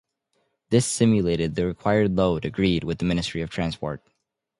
This 0.71 0.87
simulated 0.87 1.53
the 1.53 1.67
required 1.67 2.15
load 2.15 2.43
agreed 2.43 2.83
with 2.83 2.97
the 2.97 3.05
Ministry 3.05 3.43
of 3.43 3.51
Transport. 3.51 4.01